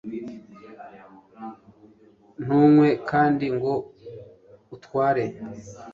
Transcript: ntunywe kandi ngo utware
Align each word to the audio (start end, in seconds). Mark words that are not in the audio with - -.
ntunywe 2.43 2.89
kandi 3.09 3.45
ngo 3.55 3.73
utware 4.75 5.23